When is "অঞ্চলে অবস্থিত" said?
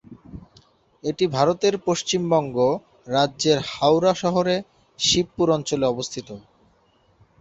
5.49-6.27